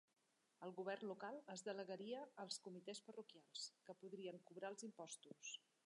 El 0.67 0.71
govern 0.77 1.09
local 1.11 1.37
es 1.55 1.63
delegaria 1.67 2.23
als 2.45 2.57
comitès 2.69 3.05
parroquials, 3.11 3.69
que 3.89 3.99
podrien 4.05 4.45
cobrar 4.49 4.75
els 4.77 4.91
impostos. 4.93 5.59